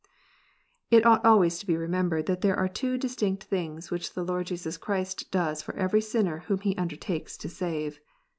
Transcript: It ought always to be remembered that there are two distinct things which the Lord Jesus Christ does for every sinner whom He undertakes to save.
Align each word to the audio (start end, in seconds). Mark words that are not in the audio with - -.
It 0.89 1.05
ought 1.05 1.23
always 1.23 1.59
to 1.59 1.67
be 1.67 1.77
remembered 1.77 2.25
that 2.25 2.41
there 2.41 2.55
are 2.57 2.67
two 2.67 2.97
distinct 2.97 3.43
things 3.43 3.91
which 3.91 4.15
the 4.15 4.23
Lord 4.25 4.47
Jesus 4.47 4.75
Christ 4.75 5.29
does 5.29 5.61
for 5.61 5.75
every 5.75 6.01
sinner 6.01 6.39
whom 6.47 6.61
He 6.61 6.75
undertakes 6.75 7.37
to 7.37 7.47
save. 7.47 7.99